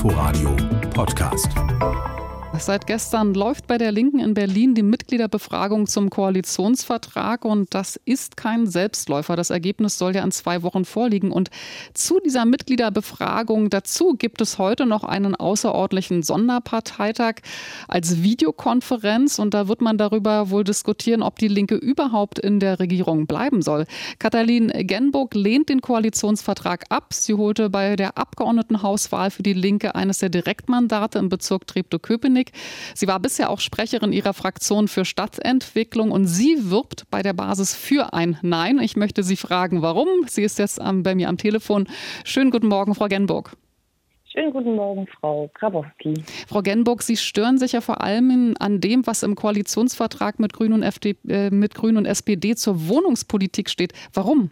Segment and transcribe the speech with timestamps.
[0.00, 0.56] Inforadio
[0.94, 1.52] Podcast.
[2.58, 8.36] Seit gestern läuft bei der Linken in Berlin die Mitgliederbefragung zum Koalitionsvertrag und das ist
[8.36, 9.34] kein Selbstläufer.
[9.34, 11.30] Das Ergebnis soll ja in zwei Wochen vorliegen.
[11.30, 11.48] Und
[11.94, 17.36] zu dieser Mitgliederbefragung dazu gibt es heute noch einen außerordentlichen Sonderparteitag
[17.88, 22.78] als Videokonferenz und da wird man darüber wohl diskutieren, ob die Linke überhaupt in der
[22.78, 23.86] Regierung bleiben soll.
[24.18, 27.14] Katalin Genburg lehnt den Koalitionsvertrag ab.
[27.14, 32.49] Sie holte bei der Abgeordnetenhauswahl für die Linke eines der Direktmandate im Bezirk Treptow-Köpenick
[32.94, 37.74] Sie war bisher auch Sprecherin ihrer Fraktion für Stadtentwicklung und sie wirbt bei der Basis
[37.74, 38.78] für ein Nein.
[38.78, 40.08] Ich möchte Sie fragen, warum.
[40.26, 41.88] Sie ist jetzt bei mir am Telefon.
[42.24, 43.56] Schönen guten Morgen, Frau Genburg.
[44.32, 46.14] Schönen guten Morgen, Frau Grabowski.
[46.46, 50.74] Frau Genburg, Sie stören sich ja vor allem an dem, was im Koalitionsvertrag mit Grünen
[50.74, 53.92] und, FD, äh, mit Grünen und SPD zur Wohnungspolitik steht.
[54.14, 54.50] Warum?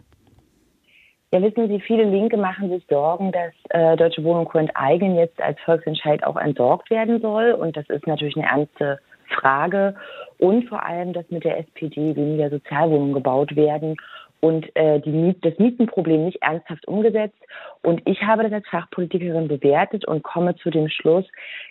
[1.31, 4.57] Ja, wissen Sie, viele Linke machen sich Sorgen, dass äh, Deutsche Wohnung Co.
[4.57, 7.51] enteignen jetzt als Volksentscheid auch entsorgt werden soll.
[7.51, 9.95] Und das ist natürlich eine ernste Frage.
[10.39, 13.95] Und vor allem, dass mit der SPD weniger Sozialwohnungen gebaut werden
[14.39, 17.37] und äh, die Miet das Mietenproblem nicht ernsthaft umgesetzt.
[17.83, 21.25] Und ich habe das als Fachpolitikerin bewertet und komme zu dem Schluss,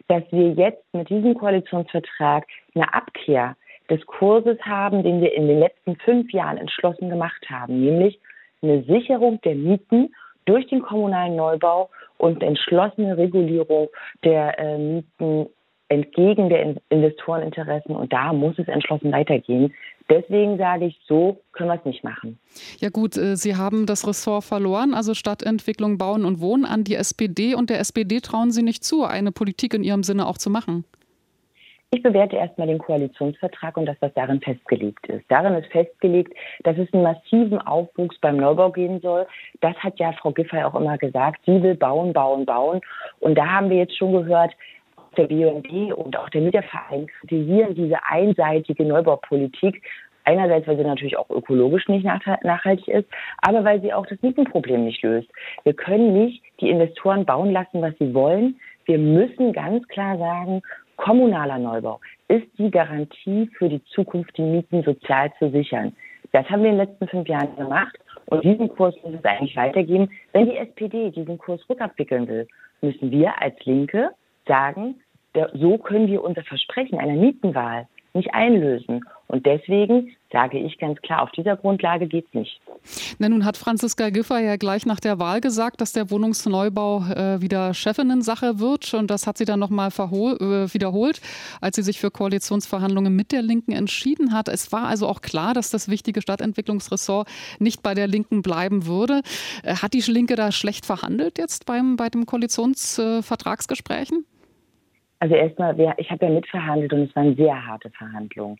[0.06, 2.46] dass wir jetzt mit diesem Koalitionsvertrag
[2.77, 3.56] eine Abkehr
[3.90, 8.20] des Kurses haben, den wir in den letzten fünf Jahren entschlossen gemacht haben, nämlich
[8.62, 10.14] eine Sicherung der Mieten
[10.45, 13.89] durch den kommunalen Neubau und entschlossene Regulierung
[14.25, 15.47] der äh, Mieten
[15.89, 17.97] entgegen der Investoreninteressen.
[17.97, 19.73] Und da muss es entschlossen weitergehen.
[20.11, 22.39] Deswegen sage ich, so können wir es nicht machen.
[22.79, 26.95] Ja gut, äh, Sie haben das Ressort verloren, also Stadtentwicklung, Bauen und Wohnen an die
[26.95, 27.55] SPD.
[27.55, 30.84] Und der SPD trauen Sie nicht zu, eine Politik in Ihrem Sinne auch zu machen.
[31.91, 35.25] Ich bewerte erstmal den Koalitionsvertrag und das, was darin festgelegt ist.
[35.28, 39.27] Darin ist festgelegt, dass es einen massiven Aufwuchs beim Neubau geben soll.
[39.62, 41.41] Das hat ja Frau Giffey auch immer gesagt.
[41.47, 42.83] Sie will bauen, bauen, bauen.
[43.20, 44.55] Und da haben wir jetzt schon gehört,
[45.17, 49.83] der BUND und auch der Mieterverein kritisieren diese einseitige Neubaupolitik.
[50.25, 53.08] Einerseits, weil sie natürlich auch ökologisch nicht nachhaltig ist,
[53.39, 55.30] aber weil sie auch das Mietenproblem nicht löst.
[55.64, 58.61] Wir können nicht die Investoren bauen lassen, was sie wollen.
[58.85, 60.61] Wir müssen ganz klar sagen,
[60.98, 65.97] kommunaler Neubau ist die Garantie für die Zukunft, die Mieten sozial zu sichern.
[66.33, 69.57] Das haben wir in den letzten fünf Jahren gemacht und diesen Kurs muss es eigentlich
[69.57, 70.11] weitergeben.
[70.33, 72.47] Wenn die SPD diesen Kurs rückabwickeln will,
[72.83, 74.11] müssen wir als Linke
[74.47, 75.01] sagen,
[75.55, 79.05] so können wir unser Versprechen einer Mietenwahl nicht einlösen.
[79.29, 82.61] Und deswegen sage ich ganz klar, auf dieser Grundlage geht es nicht.
[83.18, 87.40] Na, nun hat Franziska Giffey ja gleich nach der Wahl gesagt, dass der Wohnungsneubau äh,
[87.40, 88.92] wieder Chefinnen-Sache wird.
[88.94, 91.20] Und das hat sie dann nochmal äh, wiederholt,
[91.61, 94.48] als sie sich für Koalitionsverhandlungen mit der Linken entschieden hat.
[94.48, 97.28] Es war also auch klar, dass das wichtige Stadtentwicklungsressort
[97.58, 99.22] nicht bei der Linken bleiben würde.
[99.62, 104.24] Äh, hat die Linke da schlecht verhandelt jetzt beim, bei den Koalitionsvertragsgesprächen?
[105.20, 108.56] Also erstmal, ich habe ja mitverhandelt und es waren sehr harte Verhandlungen.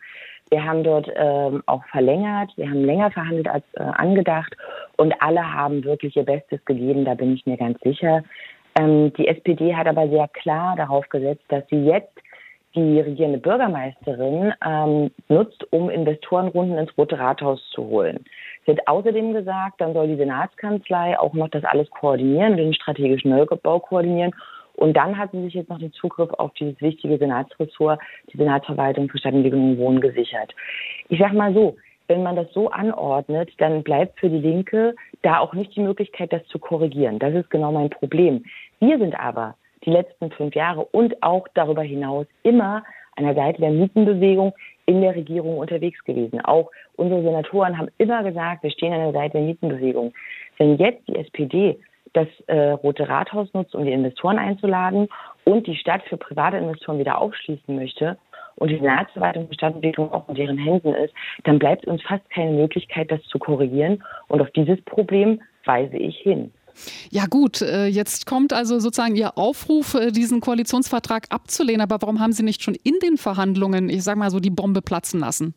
[0.49, 4.55] Wir haben dort ähm, auch verlängert, wir haben länger verhandelt als äh, angedacht
[4.97, 8.23] und alle haben wirklich ihr Bestes gegeben, da bin ich mir ganz sicher.
[8.79, 12.17] Ähm, die SPD hat aber sehr klar darauf gesetzt, dass sie jetzt
[12.75, 18.25] die regierende Bürgermeisterin ähm, nutzt, um Investorenrunden ins Rote Rathaus zu holen.
[18.65, 23.31] Sie hat außerdem gesagt, dann soll die Senatskanzlei auch noch das alles koordinieren, den strategischen
[23.31, 24.33] Neubau koordinieren
[24.79, 27.99] und dann hat sie sich jetzt noch den Zugriff auf dieses wichtige Senatsressort,
[28.31, 30.55] die Senatsverwaltung für Stadtentwicklung und Wohnen gesichert.
[31.09, 31.75] Ich sage mal so,
[32.07, 36.31] wenn man das so anordnet, dann bleibt für die Linke da auch nicht die Möglichkeit,
[36.31, 37.19] das zu korrigieren.
[37.19, 38.45] Das ist genau mein Problem.
[38.79, 42.83] Wir sind aber die letzten fünf Jahre und auch darüber hinaus immer
[43.17, 44.53] an der Seite der Mietenbewegung
[44.85, 46.39] in der Regierung unterwegs gewesen.
[46.41, 50.13] Auch unsere Senatoren haben immer gesagt, wir stehen an der Seite der Mietenbewegung.
[50.57, 51.77] Wenn jetzt die SPD
[52.13, 55.07] das äh, Rote Rathaus nutzt, um die Investoren einzuladen
[55.43, 58.17] und die Stadt für private Investoren wieder aufschließen möchte
[58.59, 61.13] und die Senatsverwaltung für Stadtentwicklung auch in deren Händen ist,
[61.45, 64.03] dann bleibt uns fast keine Möglichkeit, das zu korrigieren.
[64.27, 66.51] Und auf dieses Problem weise ich hin.
[67.09, 71.81] Ja gut, äh, jetzt kommt also sozusagen Ihr Aufruf, äh, diesen Koalitionsvertrag abzulehnen.
[71.81, 74.81] Aber warum haben Sie nicht schon in den Verhandlungen, ich sage mal so, die Bombe
[74.81, 75.55] platzen lassen?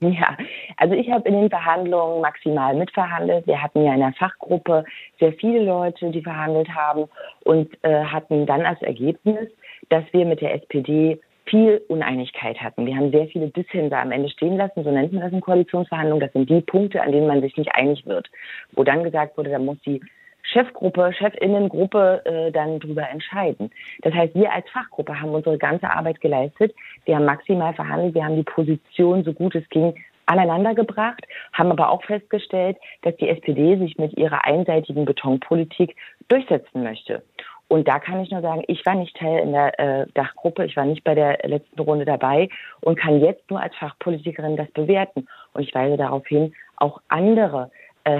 [0.10, 0.36] Ja,
[0.78, 3.46] also ich habe in den Verhandlungen maximal mitverhandelt.
[3.46, 4.84] Wir hatten ja in der Fachgruppe
[5.18, 7.04] sehr viele Leute, die verhandelt haben
[7.44, 9.50] und äh, hatten dann als Ergebnis,
[9.90, 12.86] dass wir mit der SPD viel Uneinigkeit hatten.
[12.86, 16.20] Wir haben sehr viele Dissense am Ende stehen lassen, so nennt man das in Koalitionsverhandlungen.
[16.20, 18.30] Das sind die Punkte, an denen man sich nicht einig wird.
[18.72, 20.00] Wo dann gesagt wurde, da muss die
[20.42, 23.70] Chefgruppe, Chefinnengruppe äh, dann darüber entscheiden.
[24.02, 26.74] Das heißt, wir als Fachgruppe haben unsere ganze Arbeit geleistet.
[27.04, 29.94] Wir haben maximal verhandelt, wir haben die Position, so gut es ging,
[30.26, 35.96] aneinander gebracht, haben aber auch festgestellt, dass die SPD sich mit ihrer einseitigen Betonpolitik
[36.28, 37.22] durchsetzen möchte.
[37.70, 40.76] Und da kann ich nur sagen, ich war nicht Teil in der äh, Dachgruppe, ich
[40.76, 42.48] war nicht bei der letzten Runde dabei
[42.80, 45.28] und kann jetzt nur als Fachpolitikerin das bewerten.
[45.52, 47.70] Und ich weise darauf hin, auch andere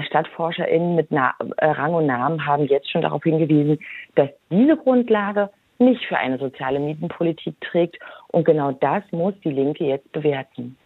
[0.03, 3.79] StadtforscherInnen mit Na äh, Rang und Namen haben jetzt schon darauf hingewiesen,
[4.15, 5.49] dass diese Grundlage
[5.79, 7.97] nicht für eine soziale Mietenpolitik trägt.
[8.27, 10.77] Und genau das muss die Linke jetzt bewerten.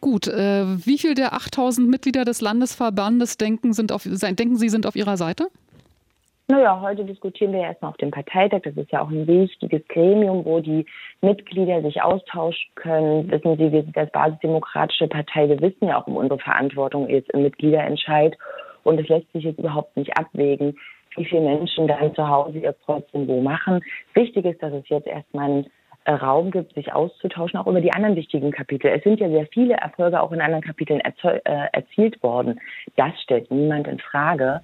[0.00, 4.86] Gut, äh, wie viel der 8000 Mitglieder des Landesverbandes denken, sind auf, denken Sie sind
[4.86, 5.48] auf Ihrer Seite?
[6.48, 8.60] Naja, heute diskutieren wir erstmal auf dem Parteitag.
[8.62, 10.86] Das ist ja auch ein wichtiges Gremium, wo die
[11.20, 13.28] Mitglieder sich austauschen können.
[13.28, 17.30] Wissen Sie, wir sind als basisdemokratische Partei, wir wissen ja auch um unsere Verantwortung jetzt
[17.32, 18.38] im Mitgliederentscheid.
[18.84, 20.78] Und es lässt sich jetzt überhaupt nicht abwägen,
[21.16, 23.80] wie viele Menschen dann zu Hause ihr Kreuzsymbol machen.
[24.14, 25.66] Wichtig ist, dass es jetzt erstmal einen
[26.04, 28.86] äh, Raum gibt, sich auszutauschen, auch über die anderen wichtigen Kapitel.
[28.86, 31.40] Es sind ja sehr viele Erfolge auch in anderen Kapiteln äh,
[31.72, 32.60] erzielt worden.
[32.94, 34.60] Das stellt niemand in Frage.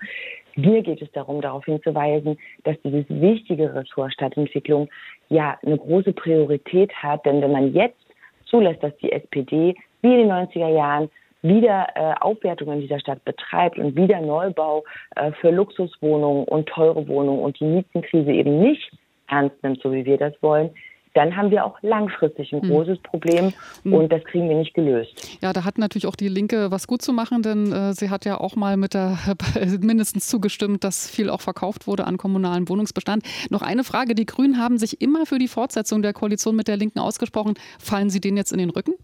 [0.56, 4.88] Mir geht es darum, darauf hinzuweisen, dass dieses wichtige Ressort Stadtentwicklung
[5.28, 7.24] ja eine große Priorität hat.
[7.26, 7.96] Denn wenn man jetzt
[8.44, 11.10] zulässt, dass die SPD wie in den 90er Jahren
[11.42, 14.84] wieder äh, Aufwertung in dieser Stadt betreibt und wieder Neubau
[15.16, 18.92] äh, für Luxuswohnungen und teure Wohnungen und die Mietenkrise eben nicht
[19.28, 20.70] ernst nimmt, so wie wir das wollen,
[21.14, 22.70] dann haben wir auch langfristig ein hm.
[22.70, 23.94] großes Problem hm.
[23.94, 25.38] und das kriegen wir nicht gelöst.
[25.42, 28.24] Ja, da hat natürlich auch die Linke was gut zu machen, denn äh, sie hat
[28.24, 29.18] ja auch mal mit der
[29.80, 33.24] mindestens zugestimmt, dass viel auch verkauft wurde an kommunalen Wohnungsbestand.
[33.50, 36.76] Noch eine Frage: Die Grünen haben sich immer für die Fortsetzung der Koalition mit der
[36.76, 37.54] Linken ausgesprochen.
[37.78, 38.94] Fallen Sie denen jetzt in den Rücken?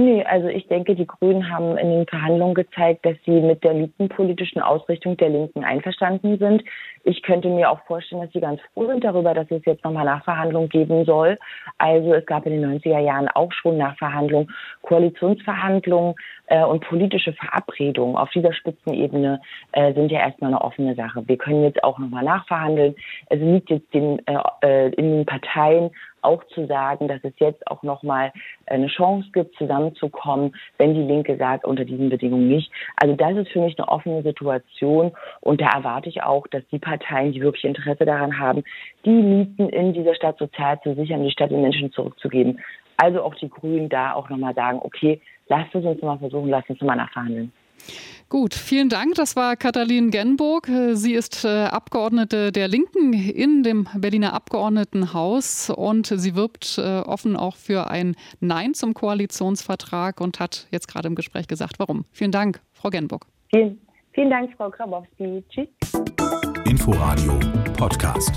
[0.00, 3.74] Nee, also ich denke, die Grünen haben in den Verhandlungen gezeigt, dass sie mit der
[3.74, 6.64] linkenpolitischen Ausrichtung der Linken einverstanden sind.
[7.04, 10.06] Ich könnte mir auch vorstellen, dass sie ganz froh sind darüber, dass es jetzt nochmal
[10.06, 11.38] Nachverhandlungen geben soll.
[11.76, 14.50] Also es gab in den 90er Jahren auch schon Nachverhandlungen,
[14.80, 16.14] Koalitionsverhandlungen
[16.46, 19.42] äh, und politische Verabredungen auf dieser Spitzenebene
[19.72, 21.28] äh, sind ja erstmal eine offene Sache.
[21.28, 22.94] Wir können jetzt auch nochmal nachverhandeln.
[23.28, 25.90] Es liegt jetzt den, äh, äh in den Parteien
[26.22, 28.32] auch zu sagen, dass es jetzt auch nochmal
[28.66, 32.70] eine Chance gibt, zusammenzukommen, wenn die Linke sagt, unter diesen Bedingungen nicht.
[32.96, 36.78] Also das ist für mich eine offene Situation und da erwarte ich auch, dass die
[36.78, 38.62] Parteien, die wirklich Interesse daran haben,
[39.04, 42.60] die Mieten in dieser Stadt sozial zu sichern, die Stadt den Menschen zurückzugeben.
[42.96, 46.68] Also auch die Grünen da auch nochmal sagen, okay, lasst es uns mal versuchen, lasst
[46.68, 47.52] uns mal nachverhandeln.
[48.30, 49.16] Gut, vielen Dank.
[49.16, 50.70] Das war Katalin Genburg.
[50.92, 57.36] Sie ist äh, Abgeordnete der Linken in dem Berliner Abgeordnetenhaus und sie wirbt äh, offen
[57.36, 62.04] auch für ein Nein zum Koalitionsvertrag und hat jetzt gerade im Gespräch gesagt, warum.
[62.12, 63.26] Vielen Dank, Frau Genburg.
[63.48, 63.80] Vielen,
[64.12, 65.42] vielen Dank, Frau Grabowski.
[65.50, 65.66] Tschüss.
[66.66, 67.32] Inforadio
[67.76, 68.30] Podcast.